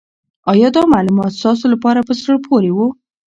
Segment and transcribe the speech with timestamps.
[0.51, 2.87] آیا دا معلومات ستاسو لپاره په زړه پورې وو؟